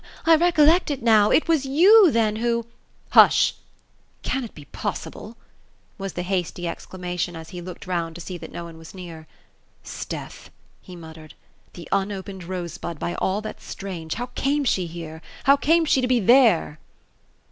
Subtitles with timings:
[0.25, 1.29] I recollect it now.
[1.29, 2.65] It was you, then, who
[3.11, 3.53] ""Hush!
[4.23, 5.37] Can it be possible?''
[5.99, 9.27] was the hasty exclamation, as he looked round to see that no one was near.
[9.85, 10.49] ^ 'Sdeath!"
[10.81, 14.15] he muttered;'* the unopened rosebud, by all that's strange!
[14.15, 15.21] Hpw came she here?
[15.43, 16.79] How came she to be there